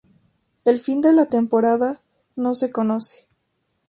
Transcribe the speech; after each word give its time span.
El 0.65 0.79
Fin 0.79 0.99
de 1.01 1.13
la 1.13 1.27
Temporada 1.27 2.01
no 2.35 2.55
se 2.55 2.71
conoce. 2.71 3.27